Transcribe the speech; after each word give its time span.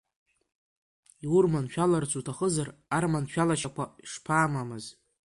Иурманшәаларц 1.23 2.11
уҭахызар, 2.19 2.67
арманшәалашьақәа 2.95 3.83
шԥамамыз! 4.09 4.85